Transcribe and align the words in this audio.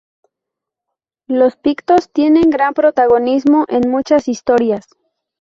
Los 1.27 1.57
pictos 1.57 2.11
tienen 2.11 2.49
gran 2.49 2.73
protagonismo 2.73 3.65
en 3.69 3.87
muchas 3.87 4.27
historias. 4.27 4.87